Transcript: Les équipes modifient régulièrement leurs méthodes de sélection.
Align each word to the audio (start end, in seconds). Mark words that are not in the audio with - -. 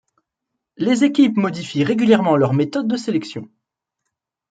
Les 0.77 1.03
équipes 1.03 1.37
modifient 1.37 1.83
régulièrement 1.83 2.35
leurs 2.35 2.55
méthodes 2.55 2.87
de 2.87 2.97
sélection. 2.97 3.47